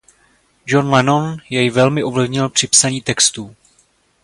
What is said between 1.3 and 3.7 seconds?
jej velmi ovlivnil při psaní textů.